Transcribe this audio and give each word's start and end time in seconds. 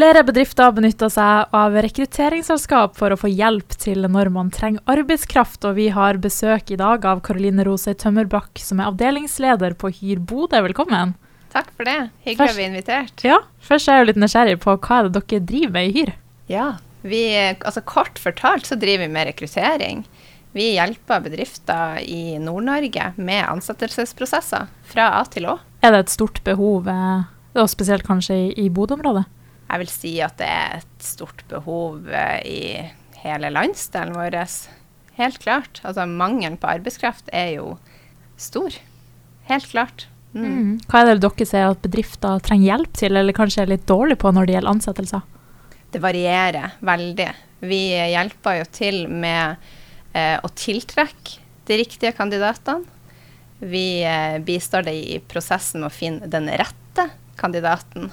Flere 0.00 0.22
bedrifter 0.24 0.70
benytter 0.72 1.10
seg 1.12 1.50
av 1.52 1.74
rekrutteringsselskap 1.84 2.94
for 2.96 3.12
å 3.12 3.18
få 3.20 3.28
hjelp 3.28 3.74
til 3.82 4.06
når 4.08 4.30
man 4.32 4.48
trenger 4.48 4.80
arbeidskraft, 4.88 5.60
og 5.68 5.74
vi 5.76 5.90
har 5.92 6.16
besøk 6.24 6.70
i 6.72 6.78
dag 6.80 7.02
av 7.04 7.18
Karoline 7.26 7.66
Rose 7.68 7.92
Tømmerbakk, 8.00 8.62
som 8.64 8.78
er 8.80 8.88
avdelingsleder 8.88 9.74
på 9.76 9.90
Hyr 9.98 10.22
Bodø. 10.24 10.62
Velkommen. 10.64 11.10
Takk 11.52 11.68
for 11.74 11.84
det. 11.84 11.98
Hyggelig 12.24 12.38
først, 12.38 12.54
å 12.54 12.56
bli 12.56 12.64
invitert. 12.70 13.24
Ja, 13.28 13.36
Først 13.66 13.90
er 13.90 13.98
jeg 13.98 14.06
jo 14.06 14.08
litt 14.08 14.20
nysgjerrig 14.22 14.54
på 14.62 14.76
hva 14.78 15.00
er 15.02 15.10
det 15.10 15.20
dere 15.20 15.40
driver 15.50 15.74
med 15.74 15.90
i 15.90 15.92
Hyr? 15.98 16.12
Ja, 16.48 16.68
vi, 17.04 17.20
altså 17.58 17.82
Kort 17.84 18.20
fortalt 18.22 18.70
så 18.70 18.78
driver 18.80 19.04
vi 19.04 19.16
med 19.18 19.28
rekruttering. 19.28 20.00
Vi 20.56 20.70
hjelper 20.78 21.26
bedrifter 21.26 21.98
i 22.06 22.38
Nord-Norge 22.40 23.10
med 23.18 23.42
ansettelsesprosesser 23.50 24.72
fra 24.94 25.10
A 25.18 25.20
til 25.28 25.50
Å. 25.52 25.58
Er 25.84 25.92
det 25.92 26.06
et 26.06 26.14
stort 26.16 26.40
behov, 26.48 26.88
eh, 26.88 27.28
og 27.60 27.68
spesielt 27.68 28.08
kanskje 28.08 28.38
i, 28.46 28.48
i 28.64 28.72
Bodø-området? 28.72 29.26
Jeg 29.70 29.82
vil 29.84 29.92
si 29.92 30.12
at 30.24 30.36
det 30.40 30.48
er 30.50 30.78
et 30.80 31.04
stort 31.04 31.44
behov 31.50 32.08
eh, 32.10 32.40
i 32.42 33.20
hele 33.22 33.50
landsdelen 33.54 34.16
vår. 34.16 34.38
Helt 35.20 35.38
klart. 35.42 35.82
Altså 35.84 36.06
mangelen 36.08 36.58
på 36.58 36.70
arbeidskraft 36.70 37.30
er 37.32 37.54
jo 37.58 37.74
stor. 38.40 38.74
Helt 39.50 39.68
klart. 39.70 40.08
Mm. 40.32 40.46
Mm. 40.46 40.72
Hva 40.90 41.02
er 41.02 41.12
det 41.12 41.22
dere 41.24 41.46
ser 41.48 41.68
at 41.68 41.82
bedrifter 41.82 42.42
trenger 42.46 42.72
hjelp 42.72 42.96
til, 42.98 43.18
eller 43.18 43.36
kanskje 43.36 43.64
er 43.64 43.72
litt 43.72 43.86
dårlig 43.90 44.18
på 44.22 44.30
når 44.34 44.46
det 44.46 44.56
gjelder 44.56 44.74
ansettelser? 44.74 45.26
Det 45.90 46.02
varierer 46.02 46.76
veldig. 46.86 47.28
Vi 47.66 47.82
hjelper 47.92 48.60
jo 48.60 48.66
til 48.72 49.04
med 49.10 49.60
eh, 50.14 50.38
å 50.38 50.50
tiltrekke 50.54 51.38
de 51.68 51.78
riktige 51.82 52.14
kandidatene. 52.16 52.86
Vi 53.60 54.00
eh, 54.06 54.38
bistår 54.40 54.86
deg 54.86 54.96
i 54.96 55.18
prosessen 55.28 55.82
med 55.82 55.90
å 55.90 55.94
finne 55.94 56.30
den 56.32 56.48
rette 56.48 57.10
kandidaten. 57.40 58.08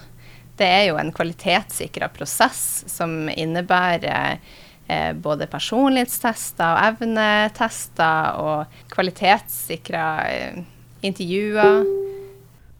Det 0.57 0.67
er 0.67 0.87
jo 0.89 0.97
en 0.97 1.13
kvalitetssikra 1.13 2.09
prosess 2.13 2.83
som 2.89 3.29
innebærer 3.29 4.39
eh, 4.87 5.13
både 5.13 5.49
personlighetstester 5.51 6.73
og 6.73 6.83
evnetester 6.91 8.41
og 8.41 8.81
kvalitetssikra 8.93 10.09
eh, 10.33 10.61
intervjuer. 11.05 11.85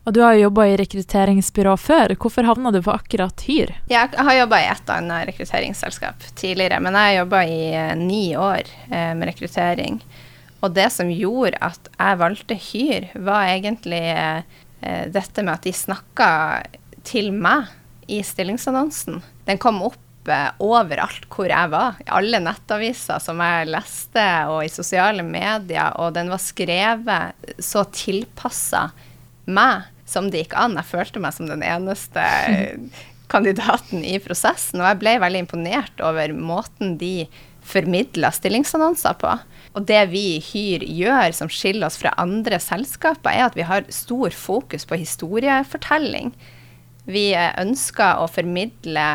Og 0.08 0.14
du 0.16 0.22
har 0.23 0.38
jo 0.38 0.45
jobba 0.45 0.70
i 0.70 0.75
rekrutteringsbyrå 0.80 1.73
før. 1.83 2.14
Hvorfor 2.16 2.48
havna 2.48 2.72
du 2.72 2.80
på 2.80 2.94
akkurat 2.95 3.42
Hyr? 3.44 3.73
Jeg 3.92 4.14
har 4.16 4.38
jobba 4.38 4.61
i 4.64 4.70
et 4.72 4.92
annet 4.94 5.28
rekrutteringsselskap 5.28 6.23
tidligere, 6.39 6.80
men 6.80 6.95
jeg 6.95 7.09
har 7.09 7.17
jobba 7.25 7.42
i 7.44 7.59
eh, 7.75 7.92
ni 8.00 8.22
år 8.39 8.64
eh, 8.88 9.11
med 9.20 9.28
rekruttering. 9.33 10.00
Og 10.64 10.72
det 10.73 10.88
som 10.95 11.11
gjorde 11.11 11.59
at 11.59 11.92
jeg 11.92 12.22
valgte 12.23 12.59
Hyr, 12.70 13.09
var 13.28 13.52
egentlig 13.52 14.05
eh, 14.16 14.39
dette 15.11 15.44
med 15.44 15.58
at 15.58 15.67
de 15.67 15.75
snakka 15.75 16.30
til 17.08 17.31
meg 17.36 17.72
i 18.11 18.22
stillingsannonsen. 18.23 19.22
Den 19.47 19.59
kom 19.61 19.81
opp 19.86 20.31
eh, 20.31 20.50
overalt 20.63 21.27
hvor 21.31 21.49
jeg 21.52 21.73
var. 21.73 21.99
I 22.03 22.09
alle 22.19 22.41
nettaviser 22.44 23.22
som 23.23 23.41
jeg 23.44 23.69
leste, 23.72 24.27
og 24.52 24.64
i 24.66 24.72
sosiale 24.72 25.25
medier. 25.25 25.95
Og 26.02 26.16
den 26.16 26.31
var 26.31 26.44
skrevet 26.44 27.53
så 27.64 27.86
tilpassa 27.91 28.89
meg 29.47 29.88
som 30.08 30.31
det 30.31 30.45
gikk 30.45 30.58
an. 30.59 30.80
Jeg 30.80 30.91
følte 30.94 31.23
meg 31.23 31.36
som 31.36 31.49
den 31.49 31.66
eneste 31.66 32.23
kandidaten 33.33 34.05
i 34.08 34.17
prosessen. 34.23 34.81
Og 34.81 34.92
jeg 34.92 35.02
ble 35.03 35.19
veldig 35.23 35.45
imponert 35.45 36.03
over 36.03 36.33
måten 36.36 36.95
de 37.02 37.27
formidla 37.67 38.31
stillingsannonser 38.31 39.17
på. 39.19 39.33
Og 39.75 39.86
det 39.89 40.05
vi 40.14 40.23
i 40.38 40.44
Hyr 40.44 40.86
gjør 40.88 41.33
som 41.36 41.52
skiller 41.52 41.89
oss 41.89 41.99
fra 41.99 42.14
andre 42.19 42.59
selskaper, 42.64 43.33
er 43.33 43.49
at 43.49 43.58
vi 43.58 43.67
har 43.67 43.89
stor 43.94 44.33
fokus 44.33 44.88
på 44.88 44.99
historiefortelling. 45.03 46.31
Vi 47.08 47.31
ønsker 47.36 48.19
å 48.19 48.27
formidle 48.31 49.08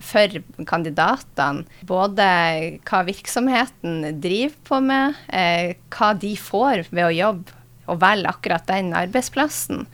for 0.00 0.40
kandidatene 0.68 1.66
både 1.88 2.26
hva 2.88 3.02
virksomheten 3.06 4.20
driver 4.22 4.56
på 4.68 4.80
med, 4.84 5.18
eh, 5.28 5.76
hva 5.92 6.12
de 6.18 6.34
får 6.36 6.86
ved 6.90 7.04
å 7.04 7.14
jobbe 7.14 7.58
og 7.90 8.00
velge 8.00 8.30
akkurat 8.30 8.66
den 8.66 8.94
arbeidsplassen. 8.96 9.86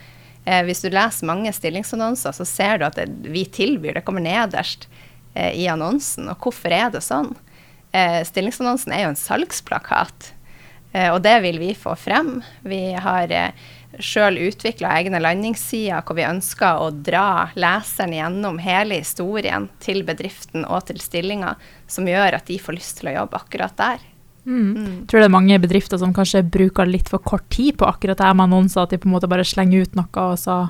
Eh, 0.44 0.62
hvis 0.62 0.84
du 0.84 0.90
leser 0.90 1.26
mange 1.26 1.52
stillingsannonser, 1.52 2.32
så 2.32 2.46
ser 2.46 2.78
du 2.78 2.86
at 2.86 2.98
det, 3.00 3.08
vi 3.26 3.44
tilbyr, 3.44 3.94
det 3.94 4.04
kommer 4.06 4.22
nederst 4.22 4.86
eh, 5.34 5.52
i 5.58 5.66
annonsen. 5.66 6.28
Og 6.30 6.38
hvorfor 6.38 6.70
er 6.70 6.90
det 6.94 7.02
sånn? 7.02 7.34
Stillingsannonsen 7.96 8.92
er 8.92 9.06
jo 9.06 9.10
en 9.14 9.16
salgsplakat, 9.16 10.26
og 11.14 11.22
det 11.24 11.36
vil 11.46 11.56
vi 11.62 11.70
få 11.72 11.94
frem. 11.96 12.42
Vi 12.60 12.92
har 12.92 13.30
sjøl 14.02 14.38
utvikla 14.48 14.90
egne 14.98 15.20
landingssider 15.22 16.04
hvor 16.06 16.18
vi 16.18 16.26
ønsker 16.26 16.82
å 16.82 16.90
dra 16.90 17.48
leseren 17.58 18.14
gjennom 18.16 18.60
hele 18.62 19.00
historien 19.00 19.68
til 19.82 20.02
bedriften 20.06 20.66
og 20.66 20.88
til 20.90 21.00
stillinga, 21.02 21.54
som 21.88 22.08
gjør 22.08 22.38
at 22.38 22.50
de 22.50 22.58
får 22.60 22.78
lyst 22.78 23.00
til 23.00 23.12
å 23.12 23.16
jobbe 23.20 23.40
akkurat 23.40 23.76
der. 23.78 24.04
Mm. 24.46 24.76
Mm. 24.76 24.94
Tror 25.10 25.20
det 25.20 25.26
er 25.26 25.34
mange 25.34 25.58
bedrifter 25.58 25.98
som 25.98 26.14
kanskje 26.14 26.44
bruker 26.46 26.86
litt 26.86 27.10
for 27.10 27.22
kort 27.24 27.48
tid 27.50 27.78
på 27.80 27.88
akkurat 27.88 28.20
det 28.20 28.30
med 28.36 28.46
annonser, 28.46 28.84
at 28.84 28.94
de 28.94 29.00
på 29.02 29.08
en 29.10 29.16
måte 29.16 29.30
bare 29.30 29.46
slenger 29.46 29.86
ut 29.86 29.98
noe 29.98 30.26
og 30.30 30.38
så 30.38 30.60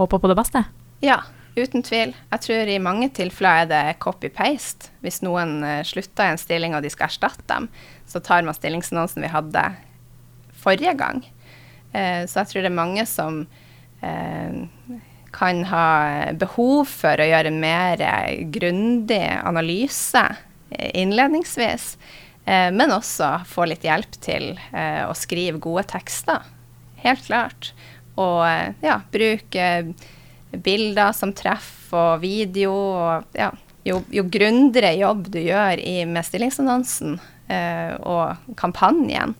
håper 0.00 0.20
på 0.20 0.30
det 0.30 0.38
beste? 0.38 0.64
Ja, 1.04 1.20
uten 1.54 1.84
tvil. 1.86 2.14
Jeg 2.32 2.42
tror 2.46 2.70
i 2.70 2.80
mange 2.82 3.10
tilfeller 3.14 3.62
er 3.62 3.70
det 3.70 3.98
copy-paste. 4.02 4.90
Hvis 5.04 5.22
noen 5.22 5.60
uh, 5.62 5.82
slutter 5.86 6.26
i 6.26 6.34
en 6.34 6.40
stilling 6.40 6.74
og 6.74 6.82
de 6.82 6.90
skal 6.90 7.06
erstatte 7.06 7.46
dem, 7.50 7.68
så 8.10 8.22
tar 8.24 8.42
man 8.46 8.56
stillingsannonsen 8.56 9.22
vi 9.22 9.30
hadde 9.30 9.68
forrige 10.64 10.96
gang. 10.98 11.22
Uh, 11.94 12.24
så 12.26 12.42
jeg 12.42 12.50
tror 12.50 12.64
det 12.66 12.70
er 12.72 12.76
mange 12.82 13.06
som 13.08 13.44
uh, 14.02 14.98
kan 15.34 15.62
ha 15.70 15.86
behov 16.38 16.84
for 16.90 17.18
å 17.18 17.26
gjøre 17.26 17.54
mer 17.54 18.02
grundig 18.54 19.24
analyse 19.42 20.22
innledningsvis. 20.74 21.96
Eh, 22.44 22.70
men 22.72 22.92
også 22.92 23.40
få 23.48 23.68
litt 23.70 23.84
hjelp 23.86 24.18
til 24.24 24.52
eh, 24.72 25.02
å 25.08 25.14
skrive 25.16 25.60
gode 25.62 25.86
tekster. 25.94 26.44
Helt 27.04 27.24
klart. 27.26 27.72
Og 28.20 28.44
eh, 28.46 28.74
ja, 28.84 29.00
bruke 29.12 29.70
bilder 30.54 31.14
som 31.16 31.34
treffer, 31.36 31.72
og 31.94 32.24
video. 32.24 32.72
Og 32.74 33.38
ja, 33.38 33.52
jo, 33.86 34.00
jo 34.10 34.26
grundigere 34.26 34.96
jobb 34.98 35.28
du 35.30 35.38
gjør 35.44 35.78
med 36.10 36.26
stillingsannonsen 36.26 37.20
og 38.08 38.54
kampanjen, 38.58 39.34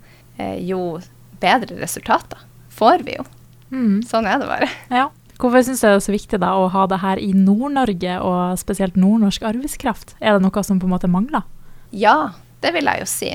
jo 0.61 1.01
bedre 1.43 1.79
resultater 1.81 2.41
får 2.75 3.05
vi 3.07 3.19
jo. 3.19 3.27
Mm. 3.75 4.03
Sånn 4.07 4.27
er 4.29 4.41
det 4.43 4.49
bare. 4.51 4.71
Ja. 4.93 5.09
Hvorfor 5.41 5.65
syns 5.67 5.83
du 5.83 5.89
det 5.89 5.97
er 5.97 6.05
så 6.05 6.15
viktig 6.15 6.39
da, 6.43 6.53
å 6.55 6.69
ha 6.71 6.85
det 6.91 7.01
her 7.03 7.19
i 7.19 7.33
Nord-Norge, 7.35 8.19
og 8.23 8.59
spesielt 8.61 8.99
nordnorsk 8.99 9.43
arbeidskraft? 9.47 10.15
Er 10.23 10.37
det 10.37 10.45
noe 10.45 10.63
som 10.67 10.79
på 10.79 10.87
en 10.87 10.95
måte 10.95 11.11
mangler? 11.11 11.43
Ja, 11.91 12.35
det 12.63 12.71
vil 12.77 12.87
jeg 12.91 13.03
jo 13.03 13.09
si. 13.11 13.33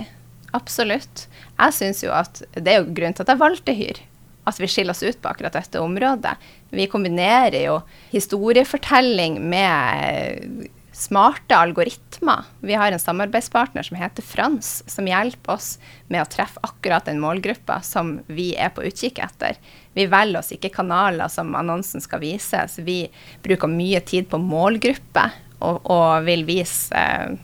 Absolutt. 0.55 1.27
Jeg 1.59 1.75
syns 1.75 1.99
jo 2.05 2.13
at 2.15 2.41
det 2.55 2.71
er 2.71 2.79
jo 2.79 2.93
grunnen 2.95 3.17
til 3.17 3.25
at 3.25 3.33
jeg 3.33 3.41
valgte 3.41 3.75
Hyr. 3.75 3.99
At 4.47 4.57
vi 4.57 4.69
skiller 4.71 4.95
oss 4.95 5.03
ut 5.03 5.19
på 5.21 5.29
akkurat 5.29 5.53
dette 5.53 5.81
området. 5.83 6.33
Vi 6.73 6.87
kombinerer 6.89 7.59
jo 7.67 7.75
historiefortelling 8.13 9.37
med 9.51 10.69
smarte 10.99 11.55
algoritmer. 11.55 12.43
Vi 12.59 12.75
har 12.75 12.91
en 12.91 12.99
samarbeidspartner 12.99 13.83
som 13.87 13.97
heter 13.97 14.25
Frans, 14.25 14.83
som 14.87 15.07
hjelper 15.07 15.55
oss 15.55 15.69
med 16.07 16.23
å 16.23 16.29
treffe 16.29 16.59
akkurat 16.65 17.07
den 17.07 17.21
målgruppa 17.23 17.79
som 17.85 18.17
vi 18.27 18.51
er 18.59 18.73
på 18.75 18.83
utkikk 18.87 19.21
etter. 19.23 19.59
Vi 19.95 20.09
velger 20.11 20.41
oss 20.41 20.51
ikke 20.55 20.73
kanaler 20.75 21.31
som 21.31 21.55
annonsen 21.55 22.03
skal 22.03 22.23
vises. 22.23 22.79
Vi 22.83 23.05
bruker 23.45 23.71
mye 23.71 24.01
tid 24.03 24.27
på 24.31 24.41
målgruppe 24.43 25.29
og, 25.59 25.85
og 25.87 26.25
vil 26.27 26.43
vise 26.47 26.95
eh, 26.95 27.37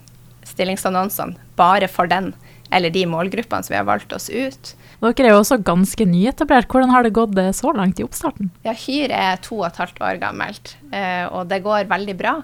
stillingsannonsene 0.46 1.40
bare 1.56 1.88
for 1.92 2.12
den, 2.12 2.34
eller 2.76 2.92
de 2.92 3.06
målgruppene 3.08 3.64
som 3.64 3.74
vi 3.74 3.80
har 3.80 3.88
valgt 3.88 4.12
oss 4.16 4.28
ut. 4.30 4.74
Dere 5.06 5.30
er 5.30 5.36
jo 5.36 5.44
også 5.44 5.60
ganske 5.64 6.08
nyetablert. 6.10 6.68
Hvordan 6.72 6.92
har 6.92 7.06
det 7.06 7.14
gått 7.16 7.38
eh, 7.40 7.54
så 7.56 7.72
langt 7.78 8.02
i 8.02 8.08
oppstarten? 8.08 8.52
Ja, 8.68 8.76
Hyr 8.76 9.16
er 9.16 9.40
to 9.44 9.62
og 9.62 9.70
et 9.70 9.80
halvt 9.80 10.04
år 10.04 10.20
gammelt, 10.24 10.76
eh, 10.92 11.24
og 11.30 11.48
det 11.52 11.64
går 11.64 11.88
veldig 11.92 12.18
bra. 12.20 12.36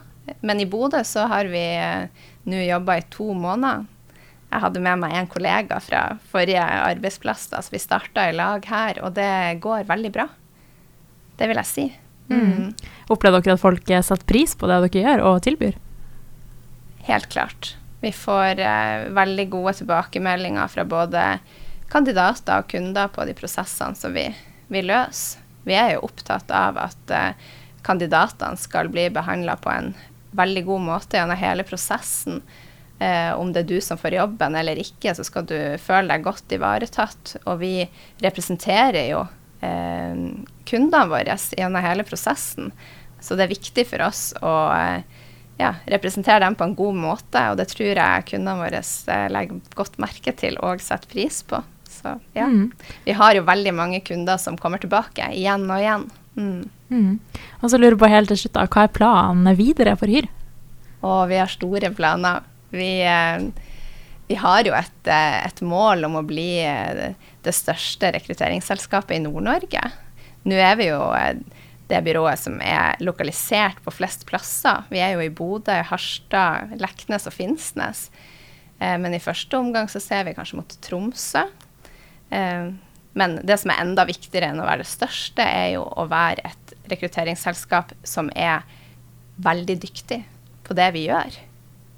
Men 0.41 0.61
i 0.61 0.67
Bodø 0.69 1.01
så 1.07 1.25
har 1.31 1.49
vi 1.51 1.63
eh, 1.77 2.27
nå 2.49 2.61
jobba 2.65 2.99
i 2.99 3.07
to 3.13 3.31
måneder. 3.37 3.87
Jeg 4.51 4.63
hadde 4.65 4.83
med 4.83 4.99
meg 4.99 5.15
en 5.15 5.29
kollega 5.31 5.79
fra 5.79 6.01
forrige 6.31 6.61
arbeidsplass, 6.61 7.47
da, 7.53 7.61
så 7.63 7.71
vi 7.71 7.79
starta 7.79 8.27
i 8.27 8.35
lag 8.35 8.65
her, 8.67 8.99
og 9.05 9.13
det 9.15 9.61
går 9.63 9.87
veldig 9.87 10.11
bra. 10.11 10.27
Det 11.39 11.47
vil 11.47 11.61
jeg 11.61 11.69
si. 11.69 11.85
Mm. 12.31 12.41
Mm. 12.41 12.89
Opplever 13.11 13.43
dere 13.43 13.55
at 13.55 13.63
folk 13.63 13.87
setter 13.87 14.27
pris 14.27 14.55
på 14.55 14.67
det 14.67 14.81
dere 14.83 15.05
gjør 15.05 15.23
og 15.29 15.39
tilbyr? 15.47 15.77
Helt 17.07 17.29
klart. 17.31 17.75
Vi 18.01 18.11
får 18.11 18.59
eh, 18.59 19.07
veldig 19.13 19.47
gode 19.53 19.75
tilbakemeldinger 19.79 20.71
fra 20.73 20.85
både 20.89 21.25
kandidater 21.91 22.61
og 22.61 22.69
kunder 22.71 23.11
på 23.13 23.25
de 23.27 23.35
prosessene 23.37 23.97
som 23.97 24.15
vi, 24.15 24.27
vi 24.71 24.83
løser. 24.83 25.39
Vi 25.63 25.75
er 25.77 25.93
jo 25.93 26.07
opptatt 26.07 26.49
av 26.49 26.79
at 26.81 27.11
eh, 27.13 27.49
kandidatene 27.85 28.57
skal 28.57 28.89
bli 28.89 29.07
behandla 29.13 29.55
på 29.61 29.69
en 29.69 29.91
veldig 30.37 30.65
god 30.67 30.83
måte 30.85 31.19
gjennom 31.19 31.39
hele 31.39 31.65
prosessen. 31.67 32.41
Eh, 33.01 33.31
om 33.33 33.51
det 33.53 33.63
er 33.63 33.69
du 33.71 33.81
som 33.81 33.97
får 33.97 34.17
jobben 34.19 34.55
eller 34.55 34.79
ikke, 34.81 35.15
så 35.17 35.25
skal 35.25 35.47
du 35.49 35.57
føle 35.81 36.07
deg 36.11 36.25
godt 36.25 36.53
ivaretatt. 36.53 37.35
Og 37.45 37.61
vi 37.63 37.75
representerer 38.21 39.09
jo 39.09 39.25
eh, 39.65 40.21
kundene 40.69 41.09
våre 41.11 41.37
gjennom 41.57 41.83
hele 41.83 42.05
prosessen. 42.07 42.71
Så 43.21 43.37
det 43.37 43.45
er 43.45 43.55
viktig 43.55 43.85
for 43.89 44.05
oss 44.05 44.31
å 44.41 44.53
eh, 44.73 45.03
ja, 45.61 45.75
representere 45.85 46.45
dem 46.45 46.55
på 46.57 46.63
en 46.63 46.77
god 46.77 46.97
måte, 46.97 47.43
og 47.51 47.59
det 47.59 47.67
tror 47.73 47.93
jeg 47.93 48.27
kundene 48.31 48.57
våre 48.63 48.81
eh, 48.81 49.27
legger 49.33 49.61
godt 49.77 49.99
merke 50.01 50.33
til 50.37 50.57
og 50.61 50.81
setter 50.81 51.11
pris 51.11 51.41
på. 51.45 51.61
Så 51.91 52.15
ja. 52.33 52.47
Mm. 52.47 52.71
Vi 53.05 53.13
har 53.17 53.35
jo 53.35 53.45
veldig 53.45 53.73
mange 53.77 53.99
kunder 54.05 54.39
som 54.41 54.57
kommer 54.57 54.81
tilbake 54.81 55.27
igjen 55.37 55.67
og 55.69 55.81
igjen. 55.81 56.07
Mm. 56.35 56.69
Mm. 56.89 57.19
Og 57.61 57.69
så 57.69 57.77
lurer 57.77 57.93
jeg 57.93 58.01
på 58.01 58.09
helt 58.09 58.31
til 58.31 58.39
slutt, 58.43 58.57
hva 58.73 58.85
er 58.87 58.95
planen 58.95 59.57
videre 59.57 59.93
for 59.99 60.09
Hyr? 60.09 60.27
Å, 61.01 61.25
vi 61.29 61.37
har 61.37 61.49
store 61.49 61.91
planer. 61.97 62.45
Vi, 62.73 62.89
eh, 63.05 63.41
vi 64.29 64.37
har 64.39 64.65
jo 64.65 64.73
et, 64.77 65.07
eh, 65.07 65.37
et, 65.45 65.61
mål 65.61 66.05
om 66.07 66.19
å 66.19 66.25
bli 66.25 66.61
eh, 66.65 67.13
det 67.45 67.53
største 67.53 68.13
rekrutteringsselskapet 68.15 69.17
i 69.17 69.23
Nord-Norge. 69.23 69.81
Nå 70.45 70.57
er 70.57 70.77
vi 70.79 70.89
jo 70.89 71.01
det 71.91 71.99
byrået 72.05 72.39
som 72.39 72.57
er 72.65 73.01
lokalisert 73.03 73.81
på 73.85 73.93
flest 73.93 74.25
plasser. 74.29 74.85
Vi 74.89 75.01
er 75.03 75.13
jo 75.13 75.25
i 75.25 75.33
Bodø, 75.33 75.75
Harstad, 75.85 76.77
Leknes 76.81 77.27
og 77.29 77.35
Finnsnes. 77.35 78.07
Men 78.79 79.13
i 79.13 79.21
første 79.21 79.59
omgang 79.59 79.91
så 79.91 79.99
ser 80.01 80.23
vi 80.25 80.33
kanskje 80.33 80.57
mot 80.57 80.73
Tromsø. 80.81 81.43
Men 83.13 83.39
det 83.43 83.57
som 83.59 83.73
er 83.73 83.81
enda 83.83 84.05
viktigere 84.07 84.51
enn 84.51 84.61
å 84.63 84.67
være 84.67 84.85
det 84.85 84.91
største, 84.91 85.43
er 85.43 85.73
jo 85.75 85.83
å 85.83 86.07
være 86.11 86.45
et 86.47 86.75
rekrutteringsselskap 86.91 87.91
som 88.07 88.31
er 88.35 88.63
veldig 89.41 89.77
dyktig 89.83 90.21
på 90.67 90.75
det 90.77 90.91
vi 90.95 91.07
gjør, 91.09 91.35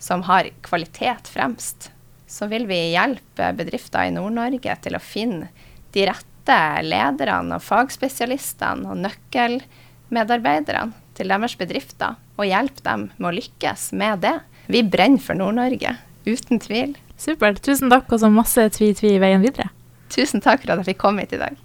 som 0.01 0.23
har 0.27 0.49
kvalitet 0.65 1.29
fremst, 1.29 1.91
så 2.27 2.47
vil 2.49 2.65
vi 2.69 2.79
hjelpe 2.95 3.51
bedrifter 3.57 4.07
i 4.07 4.13
Nord-Norge 4.15 4.77
til 4.81 4.97
å 4.97 5.03
finne 5.03 5.51
de 5.93 6.07
rette 6.09 6.57
lederne 6.83 7.59
og 7.59 7.63
fagspesialistene 7.63 8.89
og 8.89 9.03
nøkkelmedarbeiderne 9.03 10.97
til 11.13 11.29
deres 11.29 11.53
bedrifter, 11.59 12.17
og 12.41 12.49
hjelpe 12.49 12.81
dem 12.81 13.11
med 13.19 13.29
å 13.29 13.35
lykkes 13.37 13.91
med 13.93 14.23
det. 14.25 14.39
Vi 14.65 14.81
brenner 14.81 15.21
for 15.21 15.37
Nord-Norge, 15.37 15.93
uten 16.25 16.61
tvil. 16.63 16.97
Supert. 17.21 17.61
Tusen 17.61 17.93
takk, 17.93 18.09
og 18.09 18.23
så 18.23 18.31
masse 18.33 18.65
tvi-tvi 18.73 19.13
i 19.13 19.21
veien 19.21 19.45
videre. 19.45 19.69
Tusen 20.13 20.43
takk 20.45 20.61
for 20.61 20.73
at 20.73 20.83
jeg 20.83 20.93
fikk 20.93 21.01
komme 21.01 21.25
hit 21.25 21.33
i 21.33 21.41
dag. 21.41 21.57